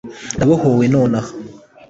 [0.35, 1.31] ndabohowe nonaha